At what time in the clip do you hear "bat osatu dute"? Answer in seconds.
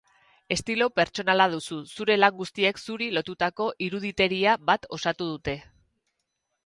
4.71-5.57